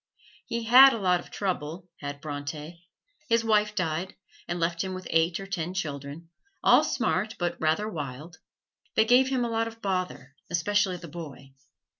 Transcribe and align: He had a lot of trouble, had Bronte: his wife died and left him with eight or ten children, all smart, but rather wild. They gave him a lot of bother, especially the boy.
He 0.47 0.63
had 0.63 0.93
a 0.93 0.97
lot 0.99 1.19
of 1.19 1.29
trouble, 1.29 1.87
had 1.99 2.21
Bronte: 2.21 2.87
his 3.29 3.43
wife 3.43 3.75
died 3.75 4.15
and 4.47 4.59
left 4.59 4.83
him 4.83 4.95
with 4.95 5.05
eight 5.11 5.39
or 5.39 5.45
ten 5.45 5.75
children, 5.75 6.31
all 6.63 6.83
smart, 6.83 7.35
but 7.37 7.61
rather 7.61 7.87
wild. 7.87 8.39
They 8.95 9.05
gave 9.05 9.27
him 9.29 9.45
a 9.45 9.51
lot 9.51 9.67
of 9.67 9.79
bother, 9.79 10.33
especially 10.49 10.97
the 10.97 11.07
boy. 11.07 11.53